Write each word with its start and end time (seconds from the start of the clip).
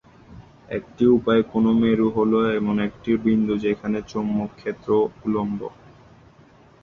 একটি 0.69 1.03
উপায়ে 1.17 1.41
কোন 1.51 1.65
মেরু 1.81 2.07
হল 2.17 2.31
এমন 2.59 2.75
একটি 2.87 3.11
বিন্দু 3.25 3.53
যেখানে 3.65 3.97
চৌম্বক 4.11 4.51
ক্ষেত্র 4.59 4.89
উলম্ব। 5.25 5.59